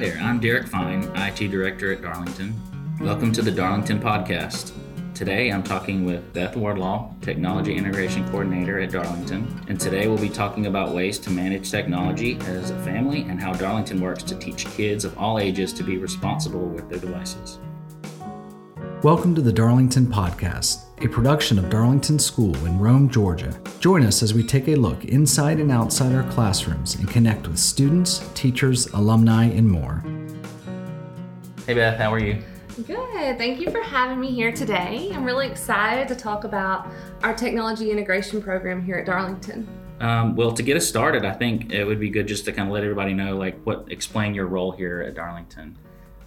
there, 0.00 0.18
I'm 0.22 0.40
Derek 0.40 0.66
Fine, 0.66 1.12
IT 1.14 1.50
Director 1.50 1.92
at 1.92 2.00
Darlington. 2.00 2.54
Welcome 3.02 3.32
to 3.32 3.42
the 3.42 3.50
Darlington 3.50 4.00
Podcast. 4.00 4.72
Today 5.12 5.52
I'm 5.52 5.62
talking 5.62 6.06
with 6.06 6.32
Beth 6.32 6.56
Wardlaw, 6.56 7.12
Technology 7.20 7.76
Integration 7.76 8.26
Coordinator 8.30 8.80
at 8.80 8.92
Darlington. 8.92 9.62
And 9.68 9.78
today 9.78 10.08
we'll 10.08 10.16
be 10.16 10.30
talking 10.30 10.64
about 10.64 10.94
ways 10.94 11.18
to 11.18 11.30
manage 11.30 11.70
technology 11.70 12.38
as 12.46 12.70
a 12.70 12.78
family 12.82 13.24
and 13.24 13.38
how 13.38 13.52
Darlington 13.52 14.00
works 14.00 14.22
to 14.22 14.34
teach 14.36 14.64
kids 14.68 15.04
of 15.04 15.18
all 15.18 15.38
ages 15.38 15.70
to 15.74 15.82
be 15.82 15.98
responsible 15.98 16.66
with 16.66 16.88
their 16.88 16.98
devices. 16.98 17.58
Welcome 19.02 19.34
to 19.34 19.42
the 19.42 19.52
Darlington 19.52 20.06
Podcast, 20.06 20.89
a 21.02 21.08
production 21.08 21.58
of 21.58 21.70
Darlington 21.70 22.18
School 22.18 22.54
in 22.66 22.78
Rome, 22.78 23.08
Georgia. 23.08 23.58
Join 23.80 24.04
us 24.04 24.22
as 24.22 24.34
we 24.34 24.42
take 24.42 24.68
a 24.68 24.74
look 24.74 25.06
inside 25.06 25.58
and 25.58 25.72
outside 25.72 26.14
our 26.14 26.30
classrooms 26.30 26.96
and 26.96 27.08
connect 27.08 27.48
with 27.48 27.58
students, 27.58 28.28
teachers, 28.34 28.86
alumni, 28.88 29.44
and 29.44 29.66
more. 29.66 30.04
Hey 31.66 31.72
Beth, 31.72 31.98
how 31.98 32.12
are 32.12 32.18
you? 32.18 32.42
Good. 32.86 33.38
Thank 33.38 33.60
you 33.60 33.70
for 33.70 33.82
having 33.82 34.20
me 34.20 34.30
here 34.30 34.52
today. 34.52 35.10
I'm 35.14 35.24
really 35.24 35.46
excited 35.46 36.06
to 36.08 36.14
talk 36.14 36.44
about 36.44 36.86
our 37.22 37.34
technology 37.34 37.90
integration 37.90 38.42
program 38.42 38.84
here 38.84 38.96
at 38.96 39.06
Darlington. 39.06 39.66
Um, 40.00 40.36
well, 40.36 40.52
to 40.52 40.62
get 40.62 40.76
us 40.76 40.86
started, 40.86 41.24
I 41.24 41.32
think 41.32 41.72
it 41.72 41.84
would 41.84 42.00
be 42.00 42.10
good 42.10 42.26
just 42.26 42.44
to 42.46 42.52
kind 42.52 42.68
of 42.68 42.74
let 42.74 42.82
everybody 42.82 43.14
know, 43.14 43.36
like, 43.36 43.60
what 43.64 43.90
explain 43.90 44.34
your 44.34 44.46
role 44.46 44.72
here 44.72 45.00
at 45.00 45.14
Darlington. 45.14 45.76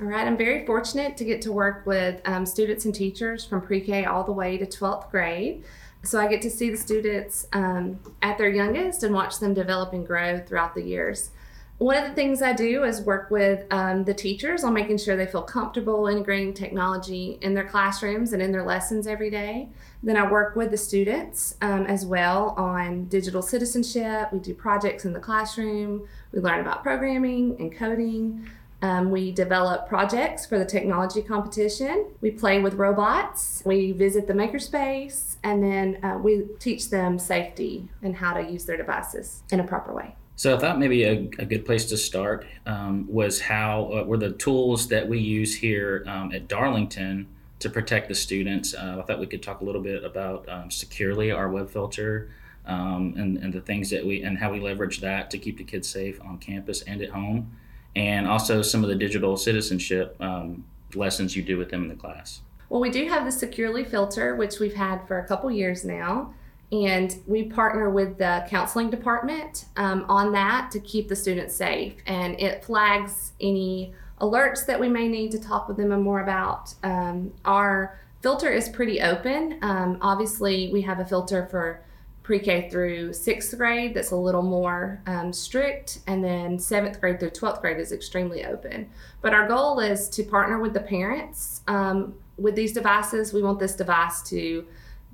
All 0.04 0.10
right, 0.10 0.28
I'm 0.28 0.36
very 0.36 0.66
fortunate 0.66 1.16
to 1.16 1.24
get 1.24 1.42
to 1.44 1.54
work 1.54 1.86
with 1.86 2.20
um, 2.26 2.46
students 2.46 2.84
and 2.84 2.94
teachers 2.94 3.46
from 3.46 3.62
pre 3.62 3.80
K 3.80 4.04
all 4.04 4.26
the 4.26 4.34
way 4.34 4.58
to 4.58 4.66
12th 4.66 5.10
grade. 5.10 5.64
So 6.04 6.20
I 6.20 6.28
get 6.28 6.42
to 6.42 6.50
see 6.50 6.70
the 6.70 6.76
students 6.76 7.48
um, 7.54 8.02
at 8.22 8.38
their 8.38 8.50
youngest 8.50 9.04
and 9.04 9.16
watch 9.16 9.40
them 9.40 9.54
develop 9.54 9.94
and 9.94 10.06
grow 10.06 10.40
throughout 10.40 10.76
the 10.76 10.84
years. 10.84 11.30
One 11.78 11.96
of 11.96 12.04
the 12.04 12.14
things 12.14 12.42
I 12.42 12.52
do 12.52 12.84
is 12.84 13.00
work 13.02 13.32
with 13.32 13.66
um, 13.72 14.04
the 14.04 14.14
teachers 14.14 14.66
on 14.66 14.74
making 14.74 14.98
sure 14.98 15.16
they 15.16 15.26
feel 15.26 15.42
comfortable 15.42 16.08
integrating 16.08 16.54
technology 16.54 17.38
in 17.42 17.54
their 17.54 17.66
classrooms 17.66 18.34
and 18.34 18.42
in 18.42 18.52
their 18.52 18.66
lessons 18.66 19.08
every 19.08 19.30
day. 19.30 19.70
Then 20.04 20.18
I 20.18 20.30
work 20.30 20.58
with 20.58 20.70
the 20.70 20.78
students 20.78 21.56
um, 21.62 21.86
as 21.86 22.06
well 22.06 22.56
on 22.58 23.06
digital 23.06 23.42
citizenship. 23.42 24.34
We 24.34 24.40
do 24.40 24.54
projects 24.54 25.06
in 25.06 25.14
the 25.14 25.20
classroom, 25.22 26.10
we 26.34 26.42
learn 26.42 26.60
about 26.60 26.84
programming 26.84 27.56
and 27.58 27.74
coding. 27.74 28.50
Um, 28.84 29.12
we 29.12 29.32
develop 29.32 29.88
projects 29.88 30.46
for 30.46 30.60
the 30.60 30.66
technology 30.66 31.22
competition. 31.22 32.08
We 32.20 32.32
play 32.32 32.60
with 32.60 32.74
robots. 32.74 33.64
We 33.66 33.94
visit 33.94 34.28
the 34.28 34.34
makerspace, 34.34 35.38
and 35.42 35.64
then 35.64 36.04
uh, 36.04 36.18
we 36.18 36.48
teach 36.60 36.90
them 36.90 37.18
safety 37.18 37.88
and 38.02 38.14
how 38.18 38.34
to 38.34 38.42
use 38.42 38.66
their 38.66 38.76
devices 38.76 39.42
in 39.52 39.62
a 39.62 39.64
proper 39.64 39.94
way. 39.94 40.18
So 40.36 40.54
I 40.54 40.60
thought 40.60 40.80
maybe 40.80 41.06
a, 41.06 41.30
a 41.40 41.46
good 41.46 41.66
place 41.66 41.86
to 41.86 41.98
start 41.98 42.46
um, 42.66 43.08
was 43.08 43.40
how 43.40 43.90
uh, 43.94 44.04
were 44.04 44.18
the 44.18 44.34
tools 44.34 44.90
that 44.90 45.08
we 45.08 45.18
use 45.18 45.56
here 45.56 46.04
um, 46.06 46.34
at 46.34 46.50
Darlington 46.50 47.28
to 47.60 47.70
protect 47.70 48.10
the 48.10 48.16
students. 48.16 48.74
Uh, 48.74 48.98
I 49.00 49.04
thought 49.04 49.18
we 49.18 49.28
could 49.28 49.42
talk 49.42 49.62
a 49.62 49.64
little 49.64 49.82
bit 49.82 50.04
about 50.04 50.50
um, 50.50 50.70
Securely 50.70 51.32
our 51.32 51.48
web 51.48 51.70
filter 51.70 52.32
um, 52.66 53.14
and, 53.16 53.38
and 53.38 53.54
the 53.54 53.62
things 53.62 53.90
that 53.92 54.06
we 54.06 54.24
and 54.24 54.38
how 54.38 54.52
we 54.52 54.60
leverage 54.60 55.00
that 55.00 55.32
to 55.32 55.38
keep 55.38 55.58
the 55.58 55.64
kids 55.64 55.88
safe 55.88 56.20
on 56.20 56.38
campus 56.40 56.82
and 56.82 57.02
at 57.02 57.12
home 57.12 57.50
and 57.96 58.28
also 58.28 58.62
some 58.62 58.84
of 58.84 58.90
the 58.90 58.96
digital 58.96 59.38
citizenship 59.38 60.16
um, 60.20 60.64
lessons 60.96 61.36
you 61.36 61.44
do 61.44 61.58
with 61.58 61.70
them 61.70 61.84
in 61.84 61.90
the 61.90 61.96
class. 61.96 62.42
Well, 62.70 62.82
we 62.82 62.90
do 62.90 63.08
have 63.08 63.26
the 63.26 63.32
Securely 63.32 63.84
filter, 63.84 64.36
which 64.36 64.60
we've 64.60 64.74
had 64.74 65.08
for 65.08 65.20
a 65.20 65.28
couple 65.28 65.52
years 65.52 65.86
now. 65.86 66.34
And 66.72 67.16
we 67.28 67.44
partner 67.44 67.92
with 67.92 68.18
the 68.18 68.48
counseling 68.50 68.90
department 68.90 69.66
um, 69.78 70.06
on 70.10 70.32
that 70.32 70.72
to 70.72 70.80
keep 70.80 71.08
the 71.08 71.16
students 71.16 71.56
safe. 71.56 71.94
And 72.08 72.40
it 72.42 72.66
flags 72.66 73.34
any 73.40 73.94
alerts 74.20 74.66
that 74.66 74.80
we 74.80 74.90
may 74.90 75.08
need 75.08 75.30
to 75.32 75.40
talk 75.40 75.68
with 75.68 75.78
them 75.78 75.90
more 76.02 76.22
about. 76.22 76.74
Um, 76.82 77.32
our 77.46 78.00
filter 78.24 78.50
is 78.50 78.70
pretty 78.70 79.02
open. 79.02 79.60
Um, 79.62 80.00
obviously, 80.02 80.72
we 80.74 80.82
have 80.82 81.00
a 81.00 81.06
filter 81.06 81.46
for 81.52 81.82
pre-K 82.24 82.70
through 82.70 83.12
sixth 83.12 83.56
grade 83.58 83.94
that's 83.94 84.12
a 84.12 84.16
little 84.16 84.42
more 84.42 85.02
um, 85.06 85.34
strict, 85.34 86.00
and 86.08 86.24
then 86.24 86.58
seventh 86.58 87.00
grade 87.00 87.20
through 87.20 87.32
12th 87.32 87.62
grade 87.62 87.78
is 87.78 87.92
extremely 87.92 88.46
open. 88.46 88.90
But 89.22 89.34
our 89.34 89.48
goal 89.48 89.80
is 89.80 90.10
to 90.10 90.24
partner 90.24 90.60
with 90.60 90.74
the 90.74 90.80
parents 90.80 91.62
um, 91.68 92.16
with 92.38 92.56
these 92.56 92.72
devices. 92.72 93.34
We 93.34 93.44
want 93.44 93.60
this 93.60 93.76
device 93.76 94.22
to, 94.30 94.66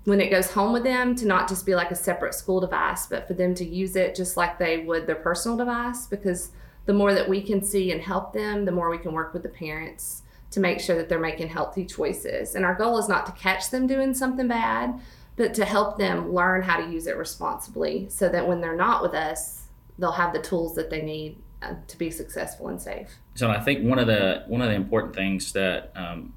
when 0.03 0.21
it 0.21 0.29
goes 0.29 0.51
home 0.51 0.71
with 0.71 0.83
them, 0.83 1.15
to 1.15 1.25
not 1.25 1.49
just 1.49 1.65
be 1.65 1.73
like 1.73 1.89
a 1.89 1.95
separate 1.95 2.35
school 2.35 2.59
device, 2.61 3.07
but 3.07 3.27
for 3.27 3.33
them 3.33 3.55
to 3.55 3.65
use 3.65 3.95
it 3.95 4.15
just 4.15 4.37
like 4.37 4.59
they 4.59 4.77
would 4.77 5.07
their 5.07 5.15
personal 5.15 5.57
device, 5.57 6.05
because 6.05 6.51
the 6.85 6.93
more 6.93 7.13
that 7.13 7.27
we 7.27 7.41
can 7.41 7.63
see 7.63 7.91
and 7.91 8.01
help 8.01 8.33
them, 8.33 8.65
the 8.65 8.71
more 8.71 8.89
we 8.89 8.97
can 8.99 9.13
work 9.13 9.33
with 9.33 9.43
the 9.43 9.49
parents 9.49 10.21
to 10.51 10.59
make 10.59 10.79
sure 10.79 10.95
that 10.95 11.09
they're 11.09 11.19
making 11.19 11.47
healthy 11.47 11.85
choices. 11.85 12.55
And 12.55 12.65
our 12.65 12.73
goal 12.73 12.97
is 12.97 13.07
not 13.07 13.25
to 13.27 13.31
catch 13.33 13.69
them 13.69 13.87
doing 13.87 14.13
something 14.13 14.47
bad, 14.47 14.99
but 15.39 15.53
to 15.53 15.63
help 15.63 15.97
them 15.97 16.33
learn 16.33 16.61
how 16.61 16.75
to 16.75 16.91
use 16.91 17.07
it 17.07 17.15
responsibly 17.15 18.09
so 18.09 18.27
that 18.27 18.45
when 18.45 18.59
they're 18.59 18.75
not 18.75 19.01
with 19.01 19.13
us, 19.13 19.67
they'll 19.97 20.11
have 20.11 20.33
the 20.33 20.41
tools 20.41 20.75
that 20.75 20.89
they 20.89 21.01
need 21.01 21.37
uh, 21.61 21.75
to 21.87 21.97
be 21.97 22.11
successful 22.11 22.67
and 22.67 22.81
safe. 22.81 23.07
So 23.35 23.49
I 23.49 23.61
think 23.61 23.85
one 23.85 23.99
of 23.99 24.07
the 24.07 24.43
one 24.47 24.61
of 24.61 24.67
the 24.67 24.75
important 24.75 25.15
things 25.15 25.53
that 25.53 25.93
um, 25.95 26.33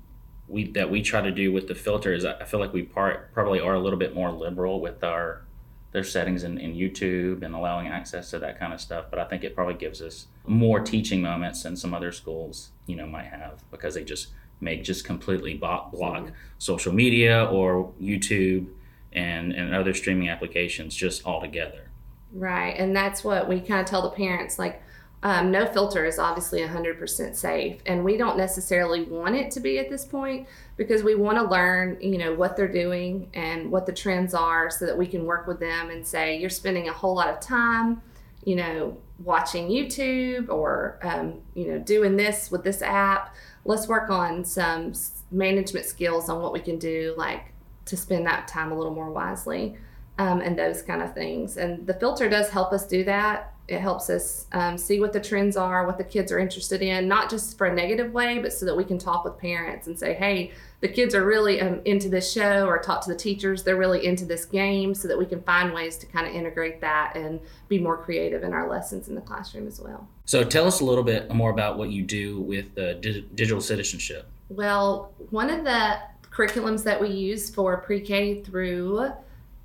we 0.47 0.71
that 0.71 0.89
we 0.89 1.03
try 1.03 1.21
to 1.21 1.33
do 1.33 1.53
with 1.53 1.67
the 1.67 1.75
filter 1.75 2.15
is 2.15 2.25
I 2.25 2.45
feel 2.45 2.61
like 2.61 2.73
we 2.73 2.85
part, 2.85 3.35
probably 3.35 3.59
are 3.59 3.75
a 3.75 3.81
little 3.81 3.99
bit 3.99 4.15
more 4.15 4.31
liberal 4.31 4.81
with 4.81 5.03
our 5.03 5.43
their 5.91 6.05
settings 6.05 6.45
in, 6.45 6.59
in 6.59 6.73
YouTube 6.73 7.43
and 7.43 7.57
allowing 7.57 7.89
access 7.89 8.31
to 8.31 8.39
that 8.39 8.61
kind 8.61 8.73
of 8.73 8.81
stuff. 8.81 9.07
But 9.11 9.19
I 9.19 9.25
think 9.25 9.43
it 9.43 9.57
probably 9.57 9.75
gives 9.75 10.01
us 10.01 10.29
more 10.47 10.79
teaching 10.79 11.21
moments 11.21 11.65
than 11.65 11.77
some 11.77 11.93
other 11.93 12.13
schools, 12.13 12.71
you 12.87 12.95
know, 12.95 13.09
might 13.09 13.27
have 13.27 13.65
because 13.73 13.95
they 13.95 14.05
just 14.05 14.29
make 14.61 14.85
just 14.85 15.05
completely 15.05 15.55
block, 15.55 15.91
block 15.91 16.23
mm-hmm. 16.23 16.35
social 16.59 16.93
media 16.93 17.47
or 17.47 17.93
YouTube 18.01 18.69
and, 19.15 19.53
and 19.53 19.75
other 19.75 19.95
streaming 19.95 20.29
applications 20.29 20.95
just 20.95 21.25
all 21.25 21.41
together. 21.41 21.91
Right. 22.33 22.75
And 22.77 22.97
that's 22.97 23.23
what 23.23 23.49
we 23.49 23.61
kind 23.61 23.81
of 23.81 23.87
tell 23.87 24.03
the 24.03 24.11
parents 24.11 24.59
like, 24.59 24.83
um, 25.25 25.53
no 25.53 25.67
filter 25.67 26.05
is 26.05 26.19
obviously 26.19 26.61
100% 26.61 27.37
safe. 27.37 27.81
And 27.87 28.05
we 28.05 28.17
don't 28.17 28.37
necessarily 28.37 29.05
want 29.05 29.37
it 29.37 29.53
to 29.53 29.61
be 29.61 29.79
at 29.79 29.89
this 29.89 30.05
point 30.05 30.49
because 30.77 31.05
we 31.05 31.15
want 31.15 31.39
to 31.39 31.45
learn, 31.45 31.97
you 32.01 32.19
know, 32.19 32.35
what 32.35 32.57
they're 32.57 32.67
doing 32.67 33.31
and 33.33 33.71
what 33.71 33.87
the 33.87 33.93
trends 33.93 34.35
are 34.35 34.69
so 34.69 34.85
that 34.85 34.99
we 34.99 35.07
can 35.07 35.25
work 35.25 35.47
with 35.47 35.61
them 35.61 35.91
and 35.91 36.05
say, 36.05 36.39
you're 36.39 36.51
spending 36.51 36.89
a 36.89 36.93
whole 36.93 37.15
lot 37.15 37.29
of 37.29 37.39
time, 37.39 38.03
you 38.45 38.57
know, 38.57 38.99
watching 39.21 39.69
YouTube 39.69 40.49
or, 40.49 40.99
um, 41.03 41.41
you 41.55 41.69
know, 41.69 41.79
doing 41.79 42.17
this 42.17 42.51
with 42.51 42.65
this 42.65 42.83
app. 42.83 43.33
Let's 43.65 43.87
work 43.87 44.11
on 44.11 44.45
some 44.45 44.93
management 45.31 45.87
skills 45.87 46.29
on 46.29 46.43
what 46.43 46.53
we 46.53 46.59
can 46.59 46.81
do, 46.81 47.15
like 47.17 47.52
to 47.85 47.97
spend 47.97 48.27
that 48.27 48.49
time 48.49 48.73
a 48.73 48.77
little 48.77 48.95
more 48.95 49.11
wisely 49.11 49.77
um, 50.19 50.41
and 50.41 50.59
those 50.59 50.83
kind 50.83 51.03
of 51.03 51.15
things. 51.15 51.57
And 51.57 51.87
the 51.87 51.95
filter 51.95 52.29
does 52.29 52.51
help 52.51 52.73
us 52.73 52.87
do 52.87 53.05
that. 53.05 53.55
It 53.69 53.81
helps 53.81 54.11
us 54.11 54.47
um, 54.53 54.77
see 54.77 55.01
what 55.01 55.13
the 55.13 55.21
trends 55.21 55.57
are, 55.57 55.87
what 55.87 55.97
the 55.97 56.05
kids 56.05 56.31
are 56.33 56.39
interested 56.39 56.83
in, 56.83 57.09
not 57.09 57.31
just 57.31 57.57
for 57.57 57.69
a 57.69 57.75
negative 57.75 58.13
way, 58.13 58.39
but 58.39 58.53
so 58.53 58.67
that 58.67 58.77
we 58.77 58.85
can 58.85 58.99
talk 58.99 59.25
with 59.25 59.39
parents 59.39 59.87
and 59.87 59.99
say, 59.99 60.15
hey, 60.15 60.51
the 60.81 60.89
kids 60.89 61.15
are 61.15 61.25
really 61.25 61.61
um, 61.61 61.81
into 61.85 62.09
this 62.09 62.31
show, 62.31 62.67
or 62.67 62.79
talk 62.81 63.01
to 63.03 63.09
the 63.09 63.17
teachers, 63.17 63.63
they're 63.63 63.77
really 63.77 64.05
into 64.05 64.25
this 64.25 64.45
game, 64.45 64.95
so 64.95 65.07
that 65.07 65.17
we 65.17 65.25
can 65.25 65.41
find 65.43 65.73
ways 65.73 65.97
to 65.99 66.07
kind 66.07 66.27
of 66.27 66.35
integrate 66.35 66.81
that 66.81 67.17
and 67.17 67.41
be 67.69 67.79
more 67.79 67.97
creative 67.97 68.43
in 68.43 68.53
our 68.53 68.69
lessons 68.69 69.09
in 69.09 69.15
the 69.15 69.21
classroom 69.21 69.69
as 69.69 69.81
well. 69.81 70.09
So, 70.25 70.43
tell 70.43 70.67
us 70.67 70.81
a 70.81 70.85
little 70.85 71.05
bit 71.05 71.33
more 71.33 71.51
about 71.51 71.79
what 71.79 71.91
you 71.91 72.03
do 72.03 72.41
with 72.41 72.77
uh, 72.77 72.95
digital 72.95 73.61
citizenship. 73.61 74.29
Well, 74.49 75.13
one 75.31 75.51
of 75.51 75.65
the 75.65 75.99
curriculums 76.33 76.83
that 76.85 77.01
we 77.01 77.09
use 77.09 77.51
for 77.51 77.77
pre-K 77.79 78.41
through 78.43 79.11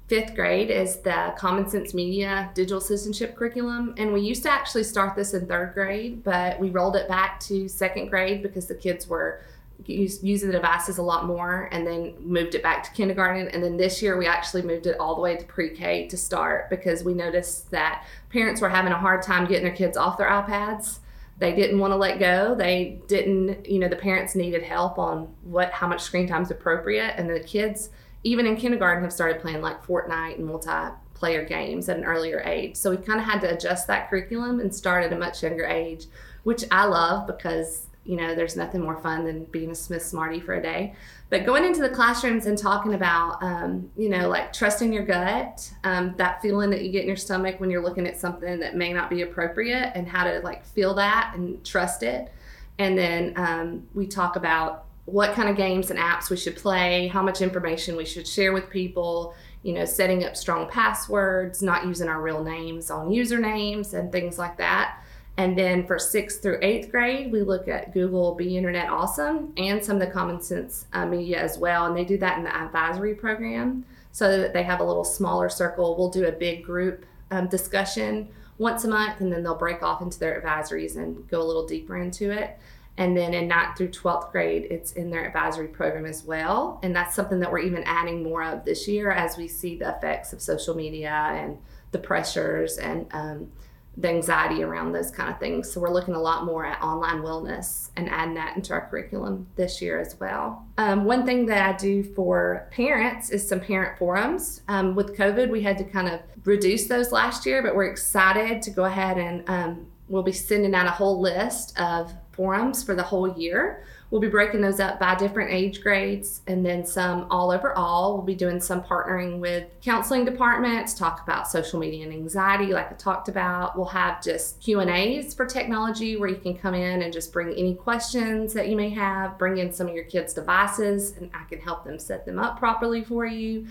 fifth 0.08 0.36
grade 0.36 0.70
is 0.70 0.98
the 0.98 1.34
Common 1.38 1.68
Sense 1.68 1.94
Media 1.94 2.50
Digital 2.54 2.82
Citizenship 2.82 3.36
Curriculum. 3.36 3.94
And 3.98 4.14
we 4.14 4.22
used 4.22 4.44
to 4.44 4.52
actually 4.52 4.84
start 4.84 5.16
this 5.16 5.34
in 5.34 5.48
third 5.48 5.74
grade, 5.74 6.24
but 6.24 6.60
we 6.60 6.70
rolled 6.70 6.96
it 6.96 7.08
back 7.08 7.40
to 7.42 7.68
second 7.68 8.08
grade 8.08 8.42
because 8.42 8.68
the 8.68 8.76
kids 8.76 9.08
were 9.08 9.42
using 9.86 10.48
the 10.48 10.54
devices 10.54 10.98
a 10.98 11.04
lot 11.04 11.26
more 11.26 11.70
and 11.72 11.86
then 11.86 12.16
moved 12.20 12.56
it 12.56 12.64
back 12.64 12.84
to 12.84 12.92
kindergarten. 12.92 13.48
And 13.50 13.64
then 13.64 13.78
this 13.78 14.02
year 14.02 14.18
we 14.18 14.26
actually 14.26 14.64
moved 14.64 14.88
it 14.88 14.98
all 15.00 15.16
the 15.16 15.22
way 15.22 15.38
to 15.38 15.46
pre 15.46 15.70
K 15.70 16.08
to 16.08 16.18
start 16.18 16.70
because 16.70 17.04
we 17.04 17.14
noticed 17.14 17.70
that 17.72 18.06
parents 18.30 18.60
were 18.60 18.70
having 18.70 18.92
a 18.92 18.98
hard 18.98 19.22
time 19.22 19.46
getting 19.46 19.64
their 19.64 19.76
kids 19.76 19.96
off 19.96 20.18
their 20.18 20.30
iPads 20.30 21.00
they 21.40 21.54
didn't 21.54 21.80
want 21.80 21.92
to 21.92 21.98
let 21.98 22.20
go. 22.20 22.56
They 22.56 23.00
didn't 23.08 23.66
you 23.66 23.80
know 23.80 23.88
the 23.88 23.96
parents 23.96 24.36
needed 24.36 24.64
help 24.64 24.98
on 24.98 25.34
what 25.44 25.72
how 25.72 25.88
much 25.88 26.02
screen 26.02 26.28
time 26.28 26.44
is 26.44 26.52
appropriate. 26.52 27.16
And 27.18 27.30
the 27.30 27.40
kids 27.40 27.90
even 28.24 28.46
in 28.46 28.58
kindergarten 28.58 29.04
have 29.04 29.14
started 29.14 29.42
playing 29.42 29.62
like 29.62 29.86
Fortnite 29.86 30.38
and 30.38 30.50
multiplayer 30.50 31.48
games 31.48 31.88
at 31.88 31.98
an 31.98 32.04
earlier 32.04 32.42
age. 32.42 32.76
So 32.76 32.90
we 32.90 32.98
kind 32.98 33.20
of 33.20 33.26
had 33.26 33.40
to 33.42 33.54
adjust 33.54 33.88
that 33.88 34.10
curriculum 34.10 34.60
and 34.60 34.74
start 34.74 35.04
at 35.04 35.14
a 35.14 35.18
much 35.18 35.44
younger 35.44 35.66
age 35.66 36.08
which 36.44 36.64
i 36.72 36.86
love 36.86 37.28
because 37.28 37.88
you 38.08 38.16
know, 38.16 38.34
there's 38.34 38.56
nothing 38.56 38.82
more 38.82 38.96
fun 38.96 39.26
than 39.26 39.44
being 39.46 39.70
a 39.70 39.76
Smith 39.76 40.02
Smartie 40.02 40.40
for 40.40 40.56
a 40.56 40.62
day. 40.62 40.96
But 41.30 41.46
going 41.46 41.66
into 41.66 41.82
the 41.82 41.90
classrooms 41.90 42.46
and 42.46 42.58
talking 42.58 42.94
about, 42.94 43.44
um, 43.44 43.92
you 43.98 44.08
know, 44.08 44.30
like 44.30 44.54
trusting 44.54 44.94
your 44.94 45.04
gut, 45.04 45.70
um, 45.84 46.16
that 46.18 46.42
feeling 46.42 46.70
that 46.70 46.84
you 46.84 46.92
get 46.92 47.02
in 47.02 47.08
your 47.08 47.18
stomach 47.18 47.60
when 47.60 47.70
you're 47.70 47.84
looking 47.84 48.08
at 48.08 48.18
something 48.18 48.60
that 48.60 48.76
may 48.76 48.94
not 48.94 49.10
be 49.10 49.24
appropriate, 49.24 49.92
and 49.94 50.08
how 50.08 50.24
to 50.24 50.40
like 50.40 50.66
feel 50.66 50.94
that 50.96 51.34
and 51.36 51.66
trust 51.66 52.02
it. 52.02 52.32
And 52.80 52.98
then 52.98 53.34
um, 53.36 53.88
we 53.94 54.08
talk 54.08 54.38
about 54.38 54.86
what 55.06 55.34
kind 55.34 55.50
of 55.50 55.56
games 55.58 55.90
and 55.90 56.00
apps 56.00 56.30
we 56.30 56.38
should 56.38 56.56
play, 56.56 57.08
how 57.08 57.22
much 57.22 57.42
information 57.42 57.96
we 57.96 58.06
should 58.06 58.28
share 58.28 58.54
with 58.54 58.70
people, 58.70 59.34
you 59.64 59.74
know, 59.74 59.86
setting 59.86 60.24
up 60.24 60.36
strong 60.36 60.70
passwords, 60.70 61.62
not 61.62 61.86
using 61.86 62.08
our 62.08 62.22
real 62.22 62.44
names 62.44 62.92
on 62.92 63.10
usernames, 63.10 63.94
and 63.94 64.12
things 64.12 64.38
like 64.38 64.58
that. 64.58 64.97
And 65.38 65.56
then 65.56 65.86
for 65.86 66.00
sixth 66.00 66.42
through 66.42 66.58
eighth 66.64 66.90
grade, 66.90 67.32
we 67.32 67.44
look 67.44 67.68
at 67.68 67.94
Google 67.94 68.34
Be 68.34 68.58
Internet 68.58 68.90
Awesome 68.90 69.54
and 69.58 69.84
some 69.84 69.98
of 69.98 70.02
the 70.02 70.12
common 70.12 70.42
sense 70.42 70.88
uh, 70.94 71.06
media 71.06 71.40
as 71.40 71.60
well. 71.60 71.86
And 71.86 71.96
they 71.96 72.06
do 72.06 72.18
that 72.18 72.40
in 72.40 72.44
the 72.44 72.56
advisory 72.56 73.14
program 73.14 73.86
so 74.12 74.40
that 74.40 74.52
they 74.52 74.64
have 74.64 74.80
a 74.80 74.84
little 74.84 75.04
smaller 75.04 75.48
circle. 75.48 75.96
We'll 75.96 76.10
do 76.10 76.26
a 76.26 76.32
big 76.32 76.64
group 76.64 77.06
um, 77.30 77.48
discussion 77.48 78.30
once 78.58 78.84
a 78.84 78.88
month 78.88 79.22
and 79.22 79.32
then 79.32 79.44
they'll 79.44 79.54
break 79.54 79.84
off 79.84 80.02
into 80.02 80.18
their 80.18 80.42
advisories 80.42 80.96
and 80.98 81.28
go 81.28 81.40
a 81.40 81.46
little 81.46 81.68
deeper 81.68 81.98
into 81.98 82.32
it. 82.32 82.58
And 82.98 83.16
then 83.16 83.36
in 83.36 83.48
ninth 83.48 83.78
through 83.78 83.90
12th 83.90 84.32
grade, 84.32 84.68
it's 84.72 84.94
in 84.94 85.12
their 85.12 85.24
advisory 85.24 85.68
program 85.68 86.08
as 86.08 86.24
well. 86.24 86.80
And 86.82 86.96
that's 86.96 87.16
something 87.16 87.40
that 87.42 87.52
we're 87.52 87.60
even 87.60 87.84
adding 87.84 88.24
more 88.24 88.44
of 88.44 88.66
this 88.66 88.88
year 88.88 89.12
as 89.12 89.38
we 89.38 89.48
see 89.48 89.78
the 89.78 89.96
effects 89.96 90.34
of 90.34 90.42
social 90.42 90.74
media 90.74 91.12
and 91.12 91.60
the 91.92 92.00
pressures 92.00 92.80
and 92.80 93.06
um, 93.12 93.52
the 93.98 94.08
anxiety 94.08 94.64
around 94.64 94.92
those 94.92 95.10
kind 95.10 95.30
of 95.30 95.40
things. 95.40 95.72
So 95.72 95.82
we're 95.82 95.94
looking 95.94 96.14
a 96.14 96.20
lot 96.20 96.46
more 96.46 96.66
at 96.66 96.82
online 96.82 97.24
wellness 97.24 97.90
and 97.96 98.08
adding 98.10 98.36
that 98.36 98.56
into 98.56 98.72
our 98.74 98.88
curriculum 98.88 99.48
this 99.56 99.82
year 99.82 100.00
as 100.00 100.20
well. 100.20 100.66
Um, 100.78 101.04
one 101.06 101.26
thing 101.26 101.48
that 101.48 101.68
I 101.68 101.76
do 101.76 102.04
for 102.04 102.68
parents 102.72 103.32
is 103.32 103.48
some 103.48 103.60
parent 103.60 103.98
forums. 103.98 104.62
Um, 104.68 104.94
with 104.94 105.18
COVID, 105.18 105.50
we 105.50 105.64
had 105.64 105.80
to 105.80 105.84
kind 105.84 106.08
of 106.08 106.20
reduce 106.46 106.88
those 106.88 107.12
last 107.12 107.46
year, 107.48 107.64
but 107.64 107.76
we're 107.76 107.90
excited 107.90 108.62
to 108.62 108.70
go 108.70 108.86
ahead 108.86 109.18
and 109.18 109.44
um, 109.50 109.88
we'll 110.08 110.24
be 110.24 110.32
sending 110.32 110.76
out 110.76 110.86
a 110.86 110.92
whole 110.92 111.20
list 111.20 111.78
of 111.80 112.14
forums 112.32 112.84
for 112.84 112.94
the 112.94 113.04
whole 113.04 113.36
year 113.36 113.84
We'll 114.10 114.22
be 114.22 114.30
breaking 114.30 114.62
those 114.62 114.80
up 114.80 115.02
by 115.02 115.16
different 115.16 115.52
age 115.52 115.82
grades 115.82 116.42
and 116.48 116.66
then 116.66 116.86
some 116.86 117.28
all 117.30 117.52
over 117.52 117.74
all. 117.74 118.14
We'll 118.14 118.26
be 118.26 118.36
doing 118.36 118.62
some 118.62 118.82
partnering 118.82 119.40
with 119.40 119.66
counseling 119.82 120.24
departments, 120.24 120.94
talk 120.94 121.22
about 121.24 121.50
social 121.50 121.78
media 121.78 122.06
and 122.06 122.14
anxiety 122.14 122.68
like 122.68 122.90
I 122.90 122.96
talked 122.96 123.28
about. 123.28 123.76
We'll 123.76 123.88
have 123.88 124.24
just 124.24 124.62
Q&As 124.62 125.34
for 125.34 125.46
technology 125.46 126.16
where 126.16 126.30
you 126.30 126.38
can 126.38 126.58
come 126.58 126.74
in 126.74 127.02
and 127.02 127.12
just 127.12 127.34
bring 127.34 127.54
any 127.54 127.76
questions 127.76 128.54
that 128.54 128.70
you 128.70 128.78
may 128.78 128.90
have, 128.92 129.38
bring 129.38 129.58
in 129.58 129.74
some 129.74 129.88
of 129.88 129.94
your 129.94 130.06
kids' 130.06 130.34
devices 130.34 131.18
and 131.18 131.30
I 131.34 131.44
can 131.44 131.60
help 131.60 131.84
them 131.84 132.00
set 132.00 132.26
them 132.26 132.40
up 132.40 132.58
properly 132.58 133.04
for 133.04 133.26
you. 133.26 133.68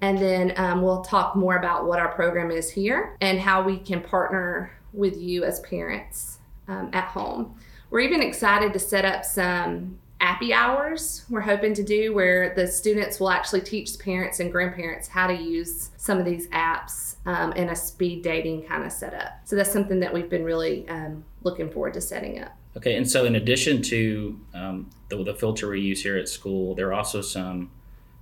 And 0.00 0.16
then 0.16 0.54
um, 0.56 0.80
we'll 0.80 1.02
talk 1.02 1.36
more 1.36 1.56
about 1.56 1.84
what 1.84 1.98
our 1.98 2.12
program 2.14 2.50
is 2.50 2.70
here 2.70 3.16
and 3.20 3.38
how 3.38 3.62
we 3.62 3.78
can 3.78 4.00
partner 4.00 4.72
with 4.94 5.16
you 5.18 5.44
as 5.44 5.60
parents 5.60 6.38
um, 6.68 6.88
at 6.94 7.04
home. 7.08 7.54
We're 7.94 8.00
even 8.00 8.22
excited 8.22 8.72
to 8.72 8.80
set 8.80 9.04
up 9.04 9.24
some 9.24 10.00
appy 10.20 10.52
hours 10.52 11.24
we're 11.30 11.42
hoping 11.42 11.74
to 11.74 11.84
do 11.84 12.12
where 12.12 12.52
the 12.56 12.66
students 12.66 13.20
will 13.20 13.30
actually 13.30 13.60
teach 13.60 13.96
parents 14.00 14.40
and 14.40 14.50
grandparents 14.50 15.06
how 15.06 15.28
to 15.28 15.34
use 15.34 15.90
some 15.96 16.18
of 16.18 16.24
these 16.24 16.48
apps 16.48 17.14
um, 17.24 17.52
in 17.52 17.68
a 17.68 17.76
speed 17.76 18.22
dating 18.22 18.64
kind 18.64 18.82
of 18.82 18.90
setup. 18.90 19.38
So 19.44 19.54
that's 19.54 19.70
something 19.70 20.00
that 20.00 20.12
we've 20.12 20.28
been 20.28 20.42
really 20.42 20.88
um, 20.88 21.24
looking 21.44 21.70
forward 21.70 21.94
to 21.94 22.00
setting 22.00 22.42
up. 22.42 22.56
Okay, 22.76 22.96
and 22.96 23.08
so 23.08 23.26
in 23.26 23.36
addition 23.36 23.80
to 23.82 24.40
um, 24.54 24.90
the, 25.08 25.22
the 25.22 25.34
filter 25.34 25.68
we 25.68 25.80
use 25.80 26.02
here 26.02 26.16
at 26.16 26.28
school, 26.28 26.74
there 26.74 26.88
are 26.88 26.94
also 26.94 27.20
some 27.20 27.70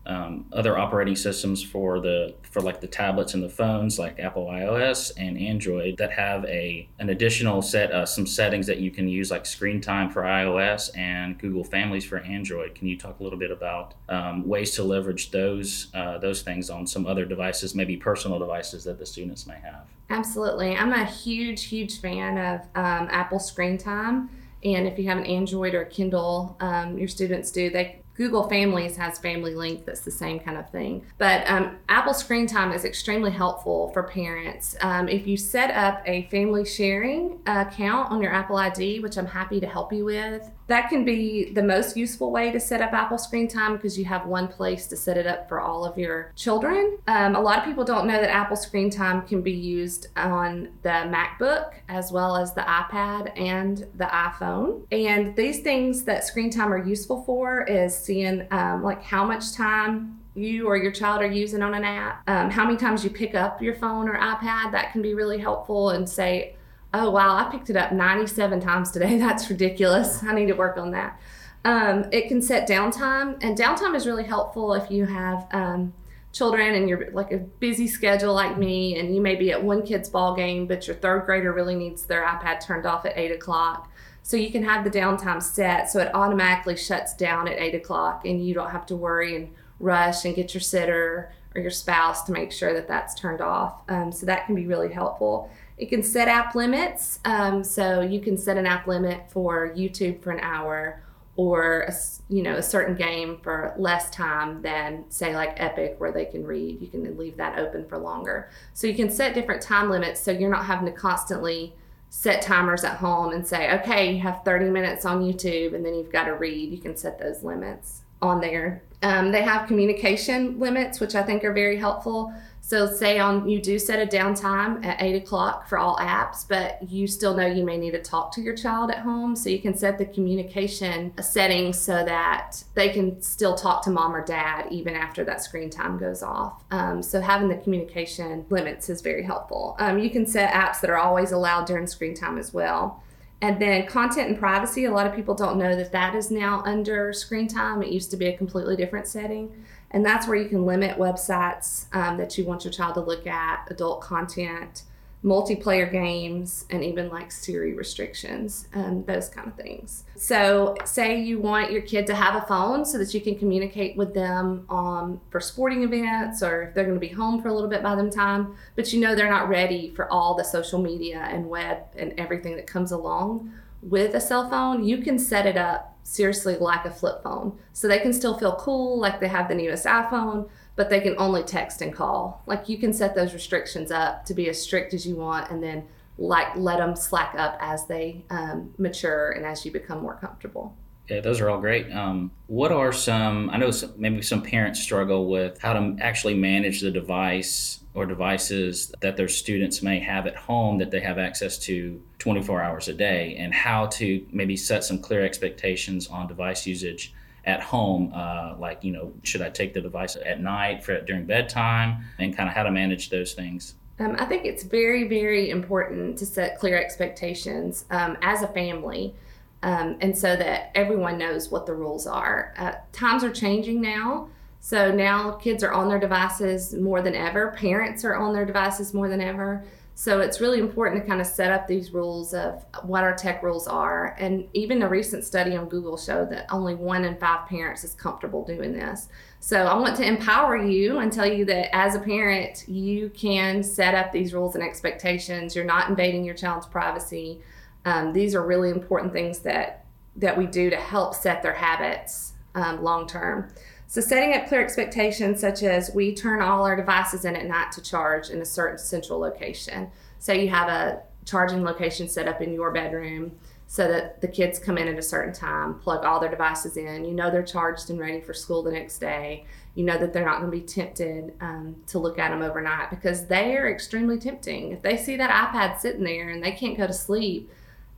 um, 0.05 0.47
other 0.53 0.77
operating 0.77 1.15
systems 1.17 1.63
for 1.63 2.01
the 2.01 2.35
for 2.51 2.61
like 2.61 2.81
the 2.81 2.87
tablets 2.87 3.35
and 3.35 3.43
the 3.43 3.49
phones 3.49 3.99
like 3.99 4.19
Apple 4.19 4.47
iOS 4.47 5.13
and 5.17 5.39
Android 5.39 5.97
that 5.99 6.13
have 6.13 6.45
a 6.47 6.89
an 6.99 7.09
additional 7.11 7.63
set 7.63 7.93
uh, 7.93 8.05
some 8.05 8.27
settings 8.27 8.67
that 8.67 8.79
you 8.79 8.91
can 8.91 9.09
use 9.09 9.31
like 9.31 9.47
screen 9.47 9.81
time 9.81 10.11
for 10.11 10.23
iOS 10.23 10.97
and 10.97 11.39
Google 11.39 11.65
Families 11.65 12.05
for 12.05 12.19
Android. 12.19 12.75
Can 12.75 12.89
you 12.89 12.99
talk 12.99 13.21
a 13.21 13.23
little 13.23 13.39
bit 13.39 13.51
about 13.51 13.95
um, 14.09 14.47
ways 14.47 14.73
to 14.73 14.83
leverage 14.83 15.31
those 15.31 15.89
uh, 15.95 16.19
those 16.19 16.43
things 16.43 16.69
on 16.69 16.87
some 16.87 17.07
other 17.07 17.25
devices, 17.25 17.75
maybe 17.75 17.97
personal 17.97 18.39
devices 18.39 18.85
that 18.85 18.99
the 18.99 19.07
students 19.07 19.47
may 19.47 19.59
have? 19.63 19.87
Absolutely, 20.11 20.75
I'm 20.77 20.93
a 20.93 21.05
huge 21.05 21.65
huge 21.65 22.01
fan 22.01 22.39
of 22.39 22.61
um, 22.75 23.09
Apple 23.11 23.39
Screen 23.39 23.79
Time. 23.79 24.31
And 24.65 24.87
if 24.87 24.97
you 24.97 25.09
have 25.09 25.19
an 25.19 25.27
Android 25.27 25.75
or 25.75 25.85
Kindle, 25.87 26.57
um, 26.61 26.97
your 26.97 27.09
students 27.09 27.51
do, 27.51 27.69
they 27.69 28.02
Google 28.14 28.49
Families 28.49 28.97
has 28.97 29.19
Family 29.19 29.55
Link 29.55 29.85
that's 29.87 30.00
the 30.00 30.11
same 30.11 30.38
kind 30.38 30.59
of 30.59 30.70
thing. 30.70 31.05
But 31.19 31.49
um, 31.50 31.79
Apple 31.88 32.14
Screen 32.14 32.47
Time 32.47 32.73
is 32.73 32.85
extremely 32.85 33.31
helpful 33.31 33.91
for 33.93 34.03
parents. 34.03 34.76
Um, 34.81 35.09
if 35.09 35.26
you 35.26 35.37
set 35.37 35.70
up 35.70 36.03
a 36.06 36.29
family 36.31 36.64
sharing 36.64 37.41
account 37.47 38.11
on 38.11 38.23
your 38.23 38.32
Apple 38.32 38.56
ID, 38.56 39.00
which 39.00 39.17
I'm 39.17 39.26
happy 39.26 39.61
to 39.61 39.67
help 39.67 39.93
you 39.93 40.05
with, 40.05 40.50
that 40.67 40.88
can 40.88 41.05
be 41.05 41.53
the 41.53 41.62
most 41.62 41.97
useful 41.97 42.31
way 42.31 42.50
to 42.50 42.61
set 42.61 42.81
up 42.81 42.93
Apple 42.93 43.19
Screen 43.19 43.49
Time 43.49 43.76
because 43.76 43.99
you 43.99 44.05
have 44.05 44.26
one 44.26 44.49
place 44.49 44.87
to 44.88 44.97
set 44.97 45.17
it 45.17 45.26
up 45.26 45.49
for 45.49 45.61
all 45.61 45.85
of 45.85 45.99
your 45.99 46.32
children. 46.37 46.99
Um, 47.06 47.35
a 47.35 47.41
lot 47.41 47.59
of 47.59 47.64
people 47.64 47.85
don't 47.85 48.06
know 48.06 48.20
that 48.20 48.31
Apple 48.31 48.56
Screen 48.56 48.91
Time 48.91 49.23
can 49.26 49.43
be 49.43 49.53
used 49.53 50.09
on 50.17 50.70
the 50.82 50.88
MacBook 50.88 51.73
as 51.88 52.12
well 52.12 52.37
as 52.37 52.55
the 52.55 52.62
iPad 52.62 53.38
and 53.38 53.87
the 53.94 54.06
iPhone. 54.06 54.82
And 54.91 55.35
these 55.37 55.61
things 55.61 56.05
that 56.05 56.25
Screen 56.25 56.50
Time 56.50 56.73
are 56.73 56.85
useful 56.85 57.23
for 57.25 57.62
is 57.65 57.97
seeing 57.97 58.47
um, 58.50 58.82
like 58.82 59.03
how 59.03 59.25
much 59.25 59.53
time 59.53 60.19
you 60.35 60.67
or 60.67 60.76
your 60.76 60.93
child 60.93 61.20
are 61.20 61.31
using 61.31 61.62
on 61.62 61.75
an 61.75 61.85
app, 61.85 62.23
um, 62.26 62.50
how 62.50 62.65
many 62.65 62.76
times 62.76 63.05
you 63.05 63.11
pick 63.11 63.35
up 63.35 63.61
your 63.61 63.75
phone 63.75 64.08
or 64.08 64.19
iPad. 64.19 64.73
That 64.73 64.93
can 64.93 65.03
be 65.03 65.15
really 65.15 65.38
helpful 65.38 65.91
and 65.91 66.08
say, 66.08 66.56
oh, 66.94 67.11
wow, 67.11 67.37
I 67.37 67.50
picked 67.50 67.71
it 67.71 67.77
up 67.77 67.93
97 67.93 68.61
times 68.61 68.91
today. 68.91 69.19
That's 69.21 69.49
ridiculous. 69.49 70.23
I 70.23 70.35
need 70.35 70.47
to 70.47 70.55
work 70.55 70.77
on 70.77 70.91
that. 70.93 71.21
Um, 71.65 72.06
it 72.11 72.29
can 72.29 72.43
set 72.43 72.69
downtime, 72.69 73.39
and 73.41 73.56
downtime 73.56 73.94
is 73.94 74.06
really 74.06 74.25
helpful 74.25 74.75
if 74.75 74.91
you 74.91 75.06
have 75.06 75.47
um, 75.53 75.93
children 76.33 76.75
and 76.75 76.89
you're 76.89 77.11
like 77.12 77.31
a 77.31 77.39
busy 77.39 77.87
schedule 77.87 78.35
like 78.35 78.59
me, 78.59 78.99
and 78.99 79.15
you 79.15 79.21
may 79.21 79.37
be 79.37 79.53
at 79.53 79.62
one 79.62 79.83
kid's 79.83 80.09
ball 80.09 80.35
game, 80.35 80.67
but 80.67 80.87
your 80.89 80.97
third 80.97 81.25
grader 81.25 81.53
really 81.53 81.77
needs 81.77 82.05
their 82.05 82.25
iPad 82.25 82.65
turned 82.65 82.85
off 82.85 83.06
at 83.06 83.17
eight 83.17 83.31
o'clock. 83.31 83.91
So 84.25 84.37
you 84.37 84.50
can 84.50 84.65
have 84.65 84.85
the 84.85 84.91
downtime 84.91 85.43
set 85.43 85.91
so 85.91 86.00
it 86.00 86.15
automatically 86.15 86.77
shuts 86.77 87.15
down 87.15 87.47
at 87.47 87.59
eight 87.59 87.77
o'clock, 87.77 88.25
and 88.25 88.44
you 88.44 88.55
don't 88.55 88.71
have 88.71 88.87
to 88.87 88.97
worry 88.97 89.37
and 89.37 89.55
rush 89.79 90.25
and 90.25 90.35
get 90.35 90.55
your 90.55 90.61
sitter 90.61 91.33
or 91.55 91.61
your 91.61 91.71
spouse 91.71 92.23
to 92.25 92.33
make 92.33 92.50
sure 92.50 92.73
that 92.73 92.89
that's 92.89 93.15
turned 93.15 93.41
off. 93.41 93.83
Um, 93.89 94.11
so 94.11 94.27
that 94.27 94.47
can 94.47 94.55
be 94.55 94.67
really 94.67 94.93
helpful. 94.93 95.50
It 95.82 95.88
can 95.88 96.05
set 96.05 96.29
app 96.29 96.55
limits. 96.55 97.19
Um, 97.25 97.64
so 97.64 98.02
you 98.02 98.20
can 98.20 98.38
set 98.38 98.56
an 98.56 98.67
app 98.67 98.87
limit 98.87 99.29
for 99.32 99.74
YouTube 99.77 100.22
for 100.22 100.31
an 100.31 100.39
hour 100.39 101.03
or 101.34 101.81
a, 101.89 101.93
you 102.29 102.41
know 102.41 102.55
a 102.55 102.62
certain 102.62 102.94
game 102.94 103.39
for 103.43 103.74
less 103.77 104.08
time 104.10 104.62
than 104.62 105.05
say 105.08 105.34
like 105.34 105.55
Epic 105.56 105.96
where 105.98 106.12
they 106.12 106.24
can 106.24 106.46
read. 106.46 106.81
You 106.81 106.86
can 106.86 107.19
leave 107.19 107.36
that 107.39 107.58
open 107.58 107.84
for 107.89 107.98
longer. 107.98 108.48
So 108.74 108.86
you 108.86 108.94
can 108.94 109.10
set 109.10 109.34
different 109.34 109.60
time 109.60 109.91
limits 109.91 110.20
so 110.20 110.31
you're 110.31 110.48
not 110.48 110.67
having 110.67 110.86
to 110.86 110.93
constantly 110.93 111.74
set 112.10 112.43
timers 112.43 112.84
at 112.84 112.98
home 112.98 113.32
and 113.32 113.44
say, 113.44 113.72
okay, 113.81 114.12
you 114.12 114.20
have 114.20 114.44
30 114.44 114.67
minutes 114.67 115.05
on 115.05 115.20
YouTube 115.20 115.74
and 115.74 115.84
then 115.84 115.96
you've 115.96 116.12
got 116.12 116.27
to 116.27 116.34
read. 116.34 116.70
You 116.70 116.79
can 116.79 116.96
set 116.96 117.19
those 117.19 117.43
limits 117.43 118.03
on 118.20 118.41
there. 118.41 118.84
Um, 119.03 119.32
they 119.32 119.43
have 119.43 119.67
communication 119.67 120.60
limits, 120.60 121.01
which 121.01 121.17
I 121.17 121.24
think 121.24 121.43
are 121.43 121.53
very 121.53 121.77
helpful. 121.77 122.32
So 122.65 122.87
say 122.87 123.19
on 123.19 123.49
you 123.49 123.61
do 123.61 123.77
set 123.77 124.01
a 124.01 124.07
downtime 124.07 124.85
at 124.85 125.03
eight 125.03 125.17
o'clock 125.17 125.69
for 125.69 125.79
all 125.79 125.97
apps, 125.97 126.47
but 126.49 126.79
you 126.89 127.09
still 127.09 127.37
know 127.37 127.45
you 127.45 127.65
may 127.65 127.77
need 127.77 127.91
to 127.91 128.01
talk 128.01 128.33
to 128.35 128.41
your 128.41 128.55
child 128.55 128.93
at 128.93 128.99
home. 129.01 129.35
So 129.35 129.51
you 129.51 129.59
can 129.59 129.77
set 129.77 129.99
the 129.99 130.07
communication 130.07 131.13
settings 131.21 131.79
so 131.79 132.05
that 132.05 132.63
they 132.75 132.91
can 132.91 133.21
still 133.21 133.57
talk 133.57 133.83
to 133.85 133.91
mom 133.91 134.15
or 134.15 134.25
dad 134.25 134.69
even 134.71 134.95
after 134.95 135.25
that 135.25 135.43
screen 135.43 135.71
time 135.71 135.99
goes 135.99 136.23
off. 136.23 136.63
Um, 136.71 137.03
so 137.03 137.21
having 137.21 137.49
the 137.49 137.57
communication 137.57 138.47
limits 138.49 138.89
is 138.89 139.03
very 139.03 139.25
helpful. 139.25 139.75
Um, 139.81 139.99
you 139.99 140.09
can 140.09 140.25
set 140.25 140.55
apps 140.55 140.81
that 140.83 140.89
are 140.89 140.99
always 140.99 141.33
allowed 141.33 141.67
during 141.67 141.89
screen 141.89 142.15
time 142.15 142.39
as 142.39 142.55
well. 142.55 143.03
And 143.43 143.61
then 143.61 143.89
content 143.89 144.29
and 144.29 144.39
privacy, 144.39 144.85
a 144.85 144.93
lot 144.93 145.09
of 145.09 145.17
people 145.17 145.35
don't 145.35 145.59
know 145.59 145.75
that 145.75 145.91
that 145.91 146.15
is 146.15 146.31
now 146.31 146.63
under 146.65 147.13
screen 147.13 147.49
time. 147.49 147.83
It 147.83 147.91
used 147.91 148.13
to 148.13 148.17
be 148.17 148.27
a 148.27 148.37
completely 148.37 148.77
different 148.77 149.09
setting. 149.09 149.65
And 149.93 150.05
that's 150.05 150.27
where 150.27 150.37
you 150.37 150.49
can 150.49 150.65
limit 150.65 150.99
websites 150.99 151.87
um, 151.94 152.17
that 152.17 152.37
you 152.39 152.44
want 152.44 152.65
your 152.65 152.72
child 152.72 152.94
to 152.94 153.01
look 153.01 153.27
at, 153.27 153.67
adult 153.70 154.01
content, 154.01 154.84
multiplayer 155.25 155.91
games, 155.91 156.65
and 156.70 156.82
even 156.82 157.08
like 157.08 157.31
Siri 157.31 157.75
restrictions 157.75 158.67
and 158.72 159.06
those 159.06 159.29
kind 159.29 159.46
of 159.46 159.55
things. 159.55 160.05
So, 160.17 160.75
say 160.84 161.20
you 161.20 161.39
want 161.39 161.70
your 161.70 161.82
kid 161.82 162.06
to 162.08 162.15
have 162.15 162.43
a 162.43 162.46
phone 162.46 162.84
so 162.84 162.99
that 162.99 163.15
you 163.15 163.20
can 163.20 163.39
communicate 163.39 163.96
with 163.96 164.15
them 164.15 164.67
um, 164.69 165.20
for 165.31 165.39
sporting 165.39 165.84
events 165.84 166.43
or 166.43 166.63
if 166.63 166.75
they're 166.75 166.84
going 166.84 166.96
to 166.96 167.01
be 167.01 167.08
home 167.08 167.41
for 167.41 167.49
a 167.49 167.55
little 167.55 167.70
bit 167.70 167.82
by 167.82 167.94
them 167.94 168.11
time, 168.11 168.56
but 168.75 168.93
you 168.93 169.01
know 169.01 169.15
they're 169.15 169.31
not 169.31 169.49
ready 169.49 169.93
for 169.94 170.11
all 170.11 170.34
the 170.34 170.44
social 170.44 170.81
media 170.81 171.29
and 171.31 171.49
web 171.49 171.79
and 171.96 172.15
everything 172.19 172.56
that 172.56 172.67
comes 172.67 172.91
along 172.91 173.53
with 173.82 174.15
a 174.15 174.20
cell 174.20 174.48
phone, 174.48 174.84
you 174.84 174.98
can 174.98 175.19
set 175.19 175.46
it 175.46 175.56
up 175.56 175.98
seriously 176.05 176.56
like 176.56 176.84
a 176.84 176.91
flip 176.91 177.22
phone. 177.22 177.58
So 177.72 177.89
they 177.89 177.98
can 177.98 178.12
still 178.12 178.39
feel 178.39 178.56
cool, 178.56 178.98
like 178.98 179.20
they 179.20 179.29
have 179.29 179.48
the 179.48 179.55
newest 179.55 179.84
iPhone, 179.86 180.48
but 180.77 180.89
they 180.89 181.01
can 181.01 181.15
only 181.19 181.43
text 181.43 181.82
and 181.82 181.93
call. 181.93 182.43
Like 182.46 182.69
you 182.69 182.79
can 182.79 182.93
set 182.93 183.15
those 183.15 183.34
restrictions 183.34 183.91
up 183.91 184.24
to 184.27 184.34
be 184.34 184.48
as 184.48 184.62
strict 184.62 184.94
as 184.94 185.06
you 185.06 185.17
want 185.17 185.51
and 185.51 185.62
then 185.62 185.86
like 186.19 186.55
let 186.56 186.79
them 186.79 186.94
slack 186.94 187.34
up 187.36 187.56
as 187.60 187.86
they 187.86 188.24
um, 188.31 188.72
mature 188.79 189.31
and 189.31 189.44
as 189.44 189.65
you 189.65 189.72
become 189.72 190.01
more 190.01 190.15
comfortable. 190.15 190.77
Okay, 191.05 191.21
those 191.21 191.41
are 191.41 191.51
all 191.51 191.61
great. 191.61 191.93
Um, 191.93 192.31
what 192.47 192.71
are 192.71 192.93
some? 192.93 193.51
I 193.51 193.56
know 193.56 193.71
some, 193.73 193.93
maybe 193.97 194.23
some 194.23 194.41
parents 194.41 194.81
struggle 194.81 195.29
with 195.29 195.61
how 195.61 195.73
to 195.73 195.97
actually 196.01 196.35
manage 196.35 196.81
the 196.81 196.91
device 196.91 197.81
or 197.94 198.06
devices 198.06 198.93
that 199.01 199.17
their 199.17 199.29
students 199.29 199.82
may 199.82 199.99
have 199.99 200.27
at 200.27 200.37
home 200.37 200.79
that 200.79 200.91
they 200.91 201.01
have 201.01 201.19
access 201.19 201.59
to 201.59 202.01
24 202.19 202.63
hours 202.63 202.89
a 202.89 202.94
day, 202.94 203.37
and 203.37 203.53
how 203.53 203.87
to 203.87 204.25
maybe 204.31 204.56
set 204.56 204.85
some 204.85 204.99
clear 204.99 205.25
expectations 205.25 206.06
on 206.06 206.29
device 206.29 206.67
usage 206.67 207.13
at 207.44 207.61
home. 207.61 208.13
Uh, 208.15 208.55
like, 208.59 208.85
you 208.85 208.93
know, 208.93 209.13
should 209.25 209.43
I 209.43 209.51
take 209.51 209.75
the 209.75 209.81
device 209.81 210.17
at 210.25 210.41
night 210.41 210.85
for 210.85 211.01
during 211.01 211.27
bedtime, 211.27 212.05
and 212.21 212.37
kind 212.37 212.49
of 212.49 212.55
how 212.55 212.63
to 212.63 212.71
manage 212.71 213.11
those 213.11 213.35
things. 213.35 213.75
Um, 213.99 214.17
I 214.19 214.25
think 214.25 214.44
it's 214.44 214.63
very, 214.63 215.06
very 215.09 215.51
important 215.51 216.17
to 216.19 216.27
set 216.27 216.59
clear 216.59 216.81
expectations 216.81 217.87
um, 217.91 218.17
as 218.23 218.43
a 218.43 218.49
family. 218.49 219.15
Um, 219.63 219.97
and 220.01 220.17
so 220.17 220.35
that 220.37 220.73
everyone 220.75 221.19
knows 221.19 221.51
what 221.51 221.67
the 221.67 221.75
rules 221.75 222.07
are. 222.07 222.53
Uh, 222.59 222.73
times 222.93 223.23
are 223.23 223.31
changing 223.31 223.81
now. 223.81 224.29
So 224.61 224.93
now 224.93 225.33
kids 225.33 225.65
are 225.65 225.73
on 225.73 225.89
their 225.89 225.99
devices 225.99 226.75
more 226.75 227.03
than 227.03 227.15
ever. 227.15 227.53
Parents 227.57 228.05
are 228.05 228.15
on 228.17 228.33
their 228.33 228.45
devices 228.45 228.95
more 228.95 229.09
than 229.09 229.21
ever. 229.21 229.65
So 229.95 230.21
it's 230.21 230.41
really 230.41 230.59
important 230.59 231.03
to 231.03 231.09
kind 231.09 231.21
of 231.21 231.27
set 231.27 231.53
up 231.53 231.67
these 231.67 231.93
rules 231.93 232.33
of 232.33 232.65
what 232.83 233.05
our 233.05 233.15
tech 233.15 233.43
rules 233.43 233.69
are. 233.69 234.17
And 234.19 234.49
even 234.55 234.83
a 234.83 234.89
recent 234.89 235.25
study 235.25 235.55
on 235.55 235.69
Google 235.69 235.97
showed 235.97 236.31
that 236.31 236.47
only 236.51 236.75
one 236.75 237.05
in 237.05 237.17
five 237.19 237.47
parents 237.47 237.85
is 237.85 237.93
comfortable 237.93 238.45
doing 238.45 238.73
this. 238.73 239.09
So 239.41 239.65
I 239.65 239.75
want 239.75 239.97
to 239.97 240.07
empower 240.07 240.57
you 240.57 240.99
and 240.99 241.13
tell 241.13 241.27
you 241.27 241.45
that 241.47 241.75
as 241.75 241.95
a 241.95 242.01
parent, 242.01 242.65
you 242.69 243.11
can 243.11 243.63
set 243.63 243.95
up 243.95 244.13
these 244.13 244.33
rules 244.33 244.55
and 244.55 244.65
expectations. 244.65 245.55
You're 245.55 245.65
not 245.65 245.91
invading 245.91 246.25
your 246.25 246.35
child's 246.37 246.67
privacy. 246.67 247.41
Um, 247.84 248.12
these 248.12 248.34
are 248.34 248.44
really 248.44 248.70
important 248.70 249.12
things 249.12 249.41
that 249.41 249.84
that 250.17 250.36
we 250.36 250.46
do 250.46 250.69
to 250.69 250.77
help 250.77 251.15
set 251.15 251.43
their 251.43 251.55
habits 251.55 252.34
um, 252.55 252.82
long 252.82 253.06
term. 253.06 253.51
So 253.86 254.01
setting 254.01 254.34
up 254.34 254.46
clear 254.46 254.62
expectations, 254.62 255.41
such 255.41 255.62
as 255.62 255.91
we 255.94 256.15
turn 256.15 256.41
all 256.41 256.65
our 256.65 256.77
devices 256.77 257.24
in 257.24 257.36
at 257.36 257.46
night 257.46 257.72
to 257.72 257.82
charge 257.82 258.31
in 258.31 258.41
a 258.41 258.44
certain 258.44 258.79
central 258.79 259.19
location. 259.19 259.91
Say 260.19 260.43
you 260.43 260.48
have 260.51 260.69
a 260.69 261.03
charging 261.24 261.62
location 261.62 262.08
set 262.08 262.29
up 262.29 262.41
in 262.41 262.53
your 262.53 262.70
bedroom 262.70 263.32
so 263.67 263.89
that 263.89 264.20
the 264.20 264.29
kids 264.29 264.58
come 264.58 264.77
in 264.77 264.86
at 264.86 264.98
a 264.98 265.03
certain 265.03 265.32
time, 265.32 265.79
plug 265.79 266.05
all 266.05 266.20
their 266.20 266.31
devices 266.31 266.77
in. 266.77 267.05
You 267.05 267.12
know 267.12 267.31
they're 267.31 267.43
charged 267.43 267.89
and 267.91 267.98
ready 267.98 268.20
for 268.20 268.34
school 268.34 268.62
the 268.62 268.70
next 268.70 268.98
day. 268.98 269.46
You 269.74 269.84
know 269.84 269.96
that 269.96 270.12
they're 270.12 270.27
not 270.27 270.41
going 270.41 270.51
to 270.51 270.58
be 270.58 270.62
tempted 270.62 271.32
um, 271.41 271.77
to 271.86 271.98
look 271.98 272.19
at 272.19 272.31
them 272.31 272.43
overnight 272.43 272.91
because 272.91 273.27
they 273.27 273.56
are 273.56 273.70
extremely 273.70 274.19
tempting. 274.19 274.72
If 274.72 274.82
they 274.82 274.98
see 274.98 275.17
that 275.17 275.31
iPad 275.31 275.81
sitting 275.81 276.05
there 276.05 276.29
and 276.29 276.43
they 276.43 276.53
can't 276.53 276.77
go 276.77 276.86
to 276.86 276.93
sleep, 276.93 277.51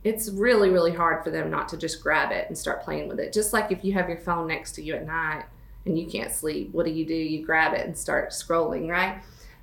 it's 0.05 0.29
really, 0.29 0.69
really 0.69 0.93
hard 0.93 1.23
for 1.23 1.31
them 1.31 1.49
not 1.49 1.67
to 1.67 1.77
just 1.77 2.01
grab 2.01 2.31
it 2.31 2.45
and 2.47 2.55
start 2.55 2.83
playing 2.83 3.09
with 3.09 3.19
it. 3.19 3.33
Just 3.33 3.53
like 3.53 3.71
if 3.71 3.83
you 3.83 3.91
have 3.93 4.07
your 4.07 4.19
phone 4.19 4.47
next 4.47 4.73
to 4.73 4.83
you 4.83 4.93
at 4.93 5.05
night 5.05 5.45
and 5.87 5.97
you 5.97 6.05
can't 6.05 6.31
sleep, 6.31 6.69
what 6.73 6.85
do 6.85 6.91
you 6.91 7.05
do? 7.05 7.15
You 7.15 7.43
grab 7.43 7.73
it 7.73 7.87
and 7.87 7.97
start 7.97 8.29
scrolling, 8.29 8.87
right? 8.87 9.19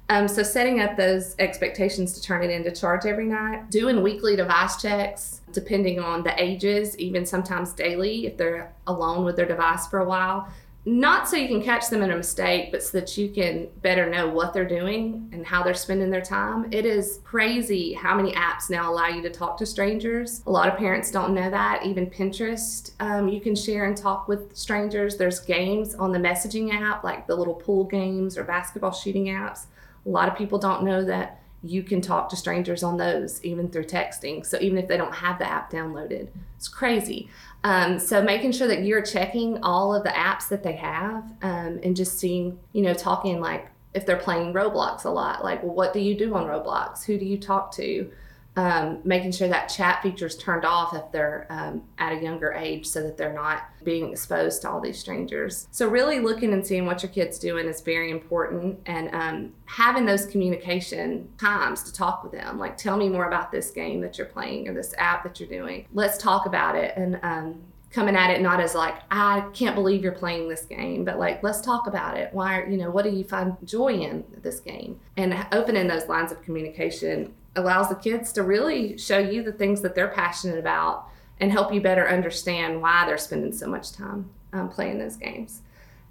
Um, 0.09 0.27
so 0.27 0.43
setting 0.43 0.81
up 0.81 0.97
those 0.97 1.37
expectations 1.39 2.13
to 2.15 2.21
turn 2.21 2.43
it 2.43 2.51
into 2.51 2.73
charge 2.73 3.07
every 3.07 3.27
night, 3.27 3.71
doing 3.71 4.03
weekly 4.03 4.35
device 4.35 4.83
checks, 4.83 5.43
depending 5.53 6.01
on 6.01 6.25
the 6.25 6.35
ages, 6.43 6.99
even 6.99 7.25
sometimes 7.25 7.73
daily 7.73 8.27
if 8.27 8.37
they're 8.37 8.73
alone 8.89 9.25
with 9.25 9.37
their 9.37 9.47
device 9.47 9.87
for 9.87 10.01
a 10.01 10.05
while, 10.05 10.49
not 10.85 11.29
so 11.29 11.37
you 11.37 11.47
can 11.47 11.63
catch 11.63 11.89
them 11.89 12.03
in 12.03 12.11
a 12.11 12.17
mistake, 12.17 12.73
but 12.73 12.83
so 12.83 12.99
that 12.99 13.17
you 13.17 13.29
can 13.29 13.69
better 13.83 14.11
know 14.11 14.29
what 14.29 14.53
they're 14.53 14.67
doing 14.67 15.29
and 15.33 15.47
how 15.47 15.63
they're 15.63 15.75
spending 15.75 16.11
their 16.11 16.21
time. 16.23 16.67
It 16.73 16.85
is 16.85 17.21
crazy 17.23 17.93
how 17.93 18.17
many 18.17 18.33
apps 18.33 18.69
now 18.69 18.91
allow 18.91 19.07
you 19.07 19.23
to 19.23 19.31
talk 19.31 19.57
to 19.59 19.67
strangers. 19.67 20.43
A 20.47 20.51
lot 20.51 20.69
of 20.69 20.77
parents 20.77 21.13
don't 21.13 21.35
know 21.35 21.49
that. 21.51 21.87
Even 21.87 22.11
Pinterest, 22.11 22.91
um, 22.99 23.29
you 23.29 23.41
can 23.41 23.55
share 23.55 23.85
and 23.85 23.97
talk 23.97 24.27
with 24.27 24.57
strangers. 24.57 25.17
There's 25.17 25.39
games 25.39 25.95
on 25.95 26.11
the 26.11 26.19
messaging 26.19 26.75
app, 26.75 27.05
like 27.05 27.29
the 27.29 27.37
little 27.37 27.55
pool 27.55 27.85
games 27.85 28.37
or 28.37 28.43
basketball 28.43 28.93
shooting 28.93 29.27
apps. 29.27 29.67
A 30.05 30.09
lot 30.09 30.29
of 30.29 30.37
people 30.37 30.59
don't 30.59 30.83
know 30.83 31.05
that 31.05 31.42
you 31.63 31.83
can 31.83 32.01
talk 32.01 32.29
to 32.29 32.37
strangers 32.37 32.83
on 32.83 32.97
those 32.97 33.43
even 33.45 33.69
through 33.69 33.85
texting. 33.85 34.45
So 34.45 34.59
even 34.61 34.79
if 34.79 34.89
they 34.89 34.97
don't 34.97 35.15
have 35.15 35.39
the 35.39 35.49
app 35.49 35.71
downloaded, 35.71 36.29
it's 36.57 36.69
crazy. 36.69 37.29
Um, 37.65 37.99
so 37.99 38.21
making 38.23 38.53
sure 38.53 38.67
that 38.67 38.83
you're 38.83 39.03
checking 39.03 39.63
all 39.63 39.95
of 39.95 40.03
the 40.03 40.11
apps 40.11 40.49
that 40.49 40.63
they 40.63 40.73
have 40.73 41.25
um, 41.43 41.79
and 41.83 41.95
just 41.95 42.19
seeing, 42.19 42.59
you 42.73 42.83
know, 42.83 42.95
talking 42.95 43.41
like 43.41 43.69
if 43.95 44.07
they're 44.07 44.17
playing 44.17 44.53
Roblox 44.53 45.05
a 45.05 45.11
lot, 45.11 45.45
like 45.45 45.63
well, 45.63 45.75
what 45.75 45.93
do 45.93 46.01
you 46.01 46.17
do 46.17 46.35
on 46.35 46.47
Roblox? 46.47 47.05
Who 47.05 47.19
do 47.19 47.25
you 47.25 47.39
talk 47.39 47.73
to? 47.77 48.11
Um, 48.55 49.01
making 49.03 49.33
sure 49.33 49.49
that 49.49 49.69
chat 49.69 50.03
feature 50.03 50.27
is 50.27 50.37
turned 50.37 50.65
off 50.65 50.95
if 50.95 51.11
they're 51.11 51.47
um, 51.49 51.83
at 51.99 52.13
a 52.13 52.23
younger 52.23 52.53
age 52.53 52.87
so 52.87 53.03
that 53.03 53.17
they're 53.17 53.33
not 53.33 53.63
being 53.83 54.11
exposed 54.11 54.61
to 54.63 54.71
all 54.71 54.81
these 54.81 54.99
strangers. 54.99 55.67
So, 55.71 55.89
really 55.89 56.21
looking 56.21 56.53
and 56.53 56.67
seeing 56.67 56.85
what 56.85 57.03
your 57.03 57.11
kid's 57.11 57.39
doing 57.39 57.67
is 57.67 57.81
very 57.81 58.11
important 58.11 58.79
and 58.85 59.15
um, 59.15 59.53
having 59.65 60.05
those 60.05 60.27
communication 60.27 61.31
times 61.39 61.83
to 61.85 61.93
talk 61.93 62.23
with 62.23 62.33
them. 62.33 62.59
Like, 62.59 62.77
tell 62.77 62.99
me 62.99 63.09
more 63.09 63.27
about 63.27 63.51
this 63.51 63.71
game 63.71 64.03
that 64.03 64.19
you're 64.19 64.27
playing 64.27 64.69
or 64.69 64.75
this 64.75 64.95
app 64.99 65.23
that 65.25 65.41
you're 65.41 65.49
doing. 65.49 65.87
Let's 65.95 66.19
talk 66.19 66.45
about 66.45 66.77
it 66.77 66.95
and 66.97 67.19
um, 67.23 67.63
coming 67.91 68.17
at 68.17 68.31
it 68.31 68.41
not 68.41 68.59
as 68.59 68.75
like 68.75 68.95
i 69.11 69.45
can't 69.53 69.75
believe 69.75 70.03
you're 70.03 70.13
playing 70.13 70.49
this 70.49 70.65
game 70.65 71.05
but 71.05 71.19
like 71.19 71.43
let's 71.43 71.61
talk 71.61 71.87
about 71.87 72.17
it 72.17 72.33
why 72.33 72.59
are, 72.59 72.67
you 72.67 72.79
know 72.79 72.91
what 72.91 73.05
do 73.05 73.11
you 73.11 73.23
find 73.23 73.55
joy 73.65 73.93
in 73.93 74.25
this 74.41 74.61
game 74.61 74.99
and 75.19 75.47
opening 75.53 75.87
those 75.87 76.09
lines 76.09 76.33
of 76.33 76.41
communication 76.43 77.33
allows 77.57 77.89
the 77.89 77.95
kids 77.95 78.33
to 78.33 78.43
really 78.43 78.97
show 78.97 79.19
you 79.19 79.43
the 79.43 79.53
things 79.53 79.81
that 79.83 79.95
they're 79.95 80.09
passionate 80.09 80.59
about 80.59 81.09
and 81.41 81.51
help 81.51 81.73
you 81.73 81.81
better 81.81 82.09
understand 82.09 82.81
why 82.81 83.05
they're 83.05 83.19
spending 83.19 83.53
so 83.53 83.67
much 83.67 83.93
time 83.93 84.31
um, 84.53 84.69
playing 84.69 84.99
those 84.99 85.17
games. 85.17 85.63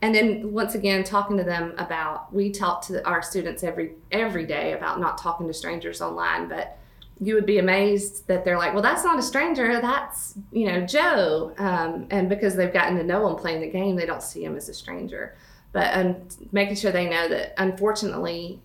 And 0.01 0.15
then 0.15 0.51
once 0.51 0.73
again 0.75 1.03
talking 1.03 1.37
to 1.37 1.43
them 1.43 1.73
about 1.77 2.33
we 2.33 2.51
talk 2.51 2.85
to 2.87 3.05
our 3.05 3.21
students 3.21 3.63
every 3.63 3.93
every 4.11 4.45
day 4.45 4.73
about 4.73 4.99
not 4.99 5.17
talking 5.17 5.47
to 5.47 5.53
strangers 5.53 6.01
online 6.01 6.47
but 6.47 6.79
you 7.19 7.35
would 7.35 7.45
be 7.45 7.59
amazed 7.59 8.25
that 8.27 8.43
they're 8.43 8.57
like 8.57 8.73
well 8.73 8.81
that's 8.81 9.03
not 9.03 9.19
a 9.19 9.21
stranger 9.21 9.79
that's 9.79 10.35
you 10.51 10.65
know 10.65 10.85
joe. 10.85 11.53
Um, 11.59 12.07
and 12.09 12.27
because 12.29 12.55
they've 12.55 12.73
gotten 12.73 12.97
to 12.97 13.03
know 13.03 13.29
him 13.29 13.35
playing 13.35 13.61
the 13.61 13.69
game 13.69 13.95
they 13.95 14.07
don't 14.07 14.23
see 14.23 14.43
him 14.43 14.55
as 14.55 14.69
a 14.69 14.73
stranger. 14.73 15.35
But 15.71 15.95
um, 15.95 16.15
making 16.51 16.75
sure 16.75 16.91
they 16.91 17.07
know 17.07 17.29
that 17.29 17.53
unfortunately 17.57 18.59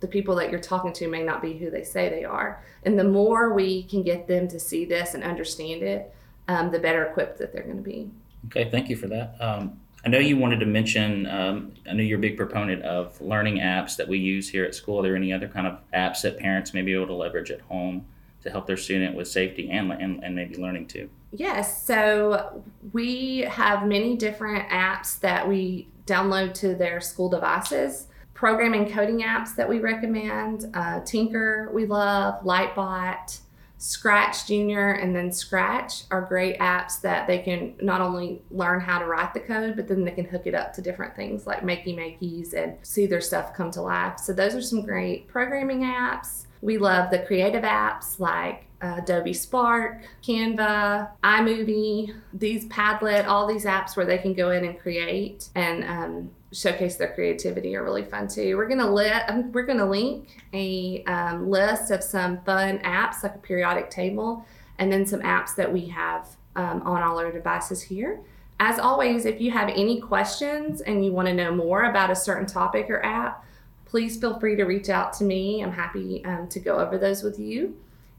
the 0.00 0.08
people 0.08 0.34
that 0.36 0.50
you're 0.50 0.60
talking 0.60 0.92
to 0.94 1.08
may 1.08 1.22
not 1.22 1.42
be 1.42 1.56
who 1.56 1.70
they 1.70 1.84
say 1.84 2.08
they 2.08 2.24
are. 2.24 2.62
And 2.84 2.98
the 2.98 3.04
more 3.04 3.52
we 3.52 3.82
can 3.84 4.02
get 4.02 4.28
them 4.28 4.48
to 4.48 4.60
see 4.60 4.84
this 4.84 5.14
and 5.14 5.24
understand 5.24 5.82
it, 5.82 6.14
um, 6.46 6.70
the 6.70 6.78
better 6.78 7.04
equipped 7.04 7.38
that 7.38 7.52
they're 7.52 7.64
going 7.64 7.76
to 7.76 7.82
be. 7.82 8.10
Okay, 8.46 8.70
thank 8.70 8.88
you 8.88 8.96
for 8.96 9.08
that. 9.08 9.36
Um, 9.40 9.80
I 10.04 10.08
know 10.08 10.18
you 10.18 10.36
wanted 10.36 10.60
to 10.60 10.66
mention, 10.66 11.26
um, 11.26 11.72
I 11.88 11.92
know 11.92 12.02
you're 12.02 12.18
a 12.18 12.20
big 12.20 12.36
proponent 12.36 12.82
of 12.82 13.20
learning 13.20 13.56
apps 13.56 13.96
that 13.96 14.06
we 14.06 14.18
use 14.18 14.48
here 14.48 14.64
at 14.64 14.74
school. 14.74 15.00
Are 15.00 15.02
there 15.02 15.16
any 15.16 15.32
other 15.32 15.48
kind 15.48 15.66
of 15.66 15.78
apps 15.92 16.22
that 16.22 16.38
parents 16.38 16.72
may 16.72 16.82
be 16.82 16.94
able 16.94 17.08
to 17.08 17.14
leverage 17.14 17.50
at 17.50 17.60
home 17.62 18.06
to 18.42 18.50
help 18.50 18.66
their 18.66 18.76
student 18.76 19.16
with 19.16 19.26
safety 19.26 19.68
and, 19.70 19.90
and, 19.92 20.22
and 20.22 20.36
maybe 20.36 20.54
learning 20.56 20.86
too? 20.86 21.10
Yes, 21.32 21.84
so 21.84 22.62
we 22.92 23.40
have 23.40 23.86
many 23.86 24.16
different 24.16 24.68
apps 24.70 25.18
that 25.20 25.46
we 25.46 25.88
download 26.06 26.54
to 26.54 26.74
their 26.74 27.00
school 27.00 27.28
devices 27.28 28.06
programming 28.38 28.88
coding 28.88 29.22
apps 29.22 29.56
that 29.56 29.68
we 29.68 29.80
recommend 29.80 30.66
uh, 30.72 31.00
Tynker, 31.00 31.72
we 31.72 31.86
love, 31.86 32.40
Lightbot, 32.44 33.40
Scratch 33.78 34.46
Junior, 34.46 34.92
and 34.92 35.14
then 35.14 35.32
Scratch 35.32 36.04
are 36.12 36.22
great 36.22 36.56
apps 36.60 37.00
that 37.00 37.26
they 37.26 37.40
can 37.40 37.74
not 37.82 38.00
only 38.00 38.40
learn 38.52 38.78
how 38.78 39.00
to 39.00 39.06
write 39.06 39.34
the 39.34 39.40
code, 39.40 39.74
but 39.74 39.88
then 39.88 40.04
they 40.04 40.12
can 40.12 40.24
hook 40.24 40.46
it 40.46 40.54
up 40.54 40.72
to 40.74 40.80
different 40.80 41.16
things 41.16 41.48
like 41.48 41.62
Makey 41.62 41.96
Makeys 41.96 42.54
and 42.54 42.76
see 42.82 43.06
their 43.06 43.20
stuff 43.20 43.54
come 43.54 43.72
to 43.72 43.82
life. 43.82 44.20
So, 44.20 44.32
those 44.32 44.54
are 44.54 44.62
some 44.62 44.82
great 44.82 45.26
programming 45.26 45.80
apps. 45.80 46.46
We 46.62 46.78
love 46.78 47.10
the 47.10 47.18
creative 47.18 47.64
apps 47.64 48.20
like 48.20 48.67
Adobe 48.80 49.34
Spark, 49.34 50.02
Canva, 50.22 51.10
iMovie, 51.24 52.14
these 52.32 52.66
Padlet, 52.66 53.26
all 53.26 53.46
these 53.46 53.64
apps 53.64 53.96
where 53.96 54.06
they 54.06 54.18
can 54.18 54.34
go 54.34 54.50
in 54.50 54.64
and 54.64 54.78
create 54.78 55.48
and 55.54 55.84
um, 55.84 56.30
showcase 56.52 56.96
their 56.96 57.12
creativity 57.12 57.74
are 57.76 57.84
really 57.84 58.04
fun 58.04 58.28
too. 58.28 58.56
We're 58.56 58.68
gonna 58.68 58.90
let 58.90 59.28
um, 59.28 59.52
we're 59.52 59.66
gonna 59.66 59.88
link 59.88 60.28
a 60.52 61.02
um, 61.04 61.50
list 61.50 61.90
of 61.90 62.02
some 62.02 62.40
fun 62.42 62.78
apps 62.80 63.22
like 63.22 63.34
a 63.34 63.38
periodic 63.38 63.90
table, 63.90 64.44
and 64.78 64.92
then 64.92 65.04
some 65.04 65.20
apps 65.20 65.54
that 65.56 65.72
we 65.72 65.86
have 65.86 66.28
um, 66.56 66.82
on 66.82 67.02
all 67.02 67.18
our 67.18 67.32
devices 67.32 67.82
here. 67.82 68.20
As 68.60 68.78
always, 68.78 69.24
if 69.24 69.40
you 69.40 69.50
have 69.52 69.68
any 69.68 70.00
questions 70.00 70.80
and 70.80 71.04
you 71.04 71.12
want 71.12 71.28
to 71.28 71.34
know 71.34 71.54
more 71.54 71.84
about 71.84 72.10
a 72.10 72.16
certain 72.16 72.46
topic 72.46 72.90
or 72.90 73.04
app, 73.04 73.44
please 73.84 74.18
feel 74.18 74.38
free 74.40 74.56
to 74.56 74.64
reach 74.64 74.88
out 74.88 75.12
to 75.14 75.24
me. 75.24 75.62
I'm 75.62 75.72
happy 75.72 76.24
um, 76.24 76.48
to 76.48 76.60
go 76.60 76.78
over 76.78 76.98
those 76.98 77.22
with 77.22 77.38
you. 77.38 77.76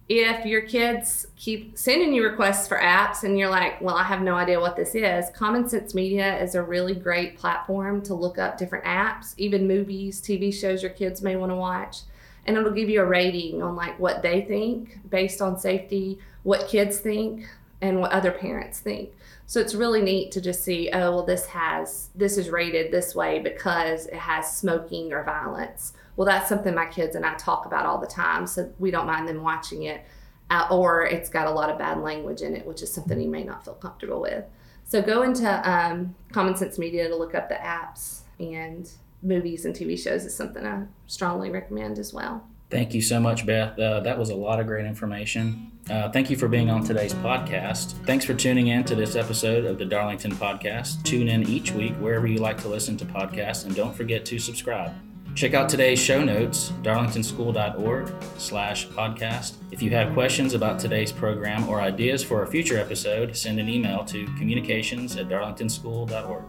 If 0.09 0.43
your 0.43 0.61
kids 0.61 1.27
keep 1.35 1.77
sending 1.77 2.11
you 2.13 2.23
requests 2.23 2.67
for 2.67 2.77
apps 2.77 3.23
and 3.23 3.37
you're 3.37 3.49
like, 3.49 3.79
well, 3.79 3.95
I 3.95 4.03
have 4.03 4.23
no 4.23 4.33
idea 4.33 4.59
what 4.59 4.75
this 4.75 4.95
is, 4.95 5.29
Common 5.35 5.69
Sense 5.69 5.93
Media 5.93 6.41
is 6.41 6.55
a 6.55 6.63
really 6.63 6.95
great 6.95 7.37
platform 7.37 8.01
to 8.01 8.15
look 8.15 8.39
up 8.39 8.57
different 8.57 8.85
apps, 8.85 9.35
even 9.37 9.67
movies, 9.67 10.19
TV 10.19 10.51
shows 10.51 10.81
your 10.81 10.91
kids 10.91 11.21
may 11.21 11.35
want 11.35 11.51
to 11.51 11.55
watch. 11.55 11.99
And 12.47 12.57
it'll 12.57 12.71
give 12.71 12.89
you 12.89 13.01
a 13.01 13.05
rating 13.05 13.61
on 13.61 13.75
like 13.75 13.99
what 13.99 14.23
they 14.23 14.41
think 14.41 14.99
based 15.11 15.43
on 15.43 15.59
safety, 15.59 16.17
what 16.41 16.67
kids 16.67 16.97
think, 16.97 17.47
and 17.81 17.99
what 17.99 18.11
other 18.11 18.31
parents 18.31 18.79
think. 18.79 19.11
So 19.45 19.59
it's 19.59 19.75
really 19.75 20.01
neat 20.01 20.31
to 20.31 20.41
just 20.41 20.63
see, 20.63 20.89
oh, 20.91 21.11
well, 21.11 21.25
this 21.25 21.45
has 21.47 22.09
this 22.15 22.37
is 22.37 22.49
rated 22.49 22.91
this 22.91 23.13
way 23.13 23.39
because 23.39 24.07
it 24.07 24.15
has 24.15 24.57
smoking 24.57 25.13
or 25.13 25.23
violence 25.23 25.93
well, 26.19 26.25
that's 26.25 26.49
something 26.49 26.75
my 26.75 26.85
kids 26.85 27.15
and 27.15 27.25
I 27.25 27.33
talk 27.35 27.65
about 27.65 27.85
all 27.85 27.97
the 27.97 28.05
time, 28.05 28.45
so 28.45 28.69
we 28.77 28.91
don't 28.91 29.07
mind 29.07 29.25
them 29.25 29.41
watching 29.41 29.83
it. 29.83 30.03
Uh, 30.49 30.67
or 30.69 31.05
it's 31.05 31.29
got 31.29 31.47
a 31.47 31.49
lot 31.49 31.69
of 31.69 31.77
bad 31.77 31.99
language 31.99 32.41
in 32.41 32.57
it, 32.57 32.65
which 32.65 32.81
is 32.81 32.91
something 32.91 33.21
you 33.21 33.29
may 33.29 33.45
not 33.45 33.63
feel 33.63 33.75
comfortable 33.75 34.19
with. 34.19 34.43
So 34.83 35.01
go 35.01 35.21
into 35.21 35.47
um, 35.69 36.13
Common 36.33 36.57
Sense 36.57 36.77
Media 36.77 37.07
to 37.07 37.15
look 37.15 37.35
up 37.35 37.47
the 37.47 37.55
apps 37.55 38.23
and 38.37 38.91
movies 39.23 39.63
and 39.63 39.73
TV 39.73 39.97
shows 39.97 40.25
is 40.25 40.35
something 40.35 40.65
I 40.65 40.87
strongly 41.07 41.51
recommend 41.51 41.97
as 41.97 42.13
well. 42.13 42.45
Thank 42.69 42.93
you 42.93 43.01
so 43.01 43.21
much, 43.21 43.45
Beth. 43.45 43.79
Uh, 43.79 44.01
that 44.01 44.19
was 44.19 44.29
a 44.29 44.35
lot 44.35 44.59
of 44.59 44.67
great 44.67 44.85
information. 44.85 45.71
Uh, 45.89 46.11
thank 46.11 46.29
you 46.29 46.35
for 46.35 46.49
being 46.49 46.69
on 46.69 46.83
today's 46.83 47.13
podcast. 47.13 47.93
Thanks 48.05 48.25
for 48.25 48.33
tuning 48.33 48.67
in 48.67 48.83
to 48.83 48.93
this 48.93 49.15
episode 49.15 49.63
of 49.63 49.77
the 49.77 49.85
Darlington 49.85 50.33
Podcast. 50.33 51.01
Tune 51.03 51.29
in 51.29 51.47
each 51.47 51.71
week 51.71 51.93
wherever 51.93 52.27
you 52.27 52.39
like 52.39 52.61
to 52.63 52.67
listen 52.67 52.97
to 52.97 53.05
podcasts, 53.05 53.65
and 53.65 53.73
don't 53.73 53.95
forget 53.95 54.25
to 54.25 54.37
subscribe. 54.37 54.93
Check 55.35 55.53
out 55.53 55.69
today's 55.69 55.99
show 55.99 56.23
notes, 56.23 56.73
darlingtonschool.org 56.81 58.11
slash 58.37 58.87
podcast. 58.89 59.53
If 59.71 59.81
you 59.81 59.89
have 59.91 60.13
questions 60.13 60.53
about 60.53 60.79
today's 60.79 61.11
program 61.11 61.69
or 61.69 61.81
ideas 61.81 62.23
for 62.23 62.43
a 62.43 62.47
future 62.47 62.77
episode, 62.77 63.37
send 63.37 63.59
an 63.59 63.69
email 63.69 64.03
to 64.05 64.25
communications 64.37 65.15
at 65.15 65.29
darlingtonschool.org. 65.29 66.43